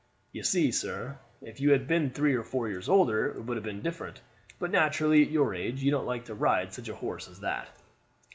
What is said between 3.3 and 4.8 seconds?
would have been different; but